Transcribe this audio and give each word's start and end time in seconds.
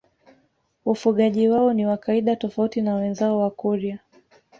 Ufugaji 0.85 1.49
wao 1.49 1.73
ni 1.73 1.85
wa 1.85 1.97
kawaida 1.97 2.35
tofauti 2.35 2.81
na 2.81 2.95
wenzao 2.95 3.39
Wakurya 3.39 3.99